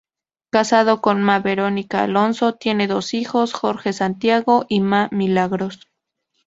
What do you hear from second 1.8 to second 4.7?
Alonso, tiene dos hijos: Jorge Santiago